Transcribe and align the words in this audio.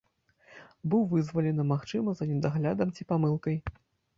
Быў 0.93 1.03
вызвалены, 1.11 1.65
магчыма, 1.73 2.09
за 2.23 2.29
недаглядам 2.33 2.87
ці 2.97 3.03
памылкай. 3.13 3.57